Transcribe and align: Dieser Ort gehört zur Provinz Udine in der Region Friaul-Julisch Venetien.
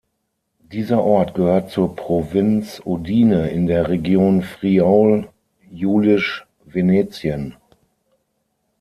Dieser 0.71 1.03
Ort 1.03 1.35
gehört 1.35 1.69
zur 1.69 1.95
Provinz 1.95 2.81
Udine 2.83 3.51
in 3.51 3.67
der 3.67 3.87
Region 3.89 4.41
Friaul-Julisch 4.41 6.47
Venetien. 6.65 7.55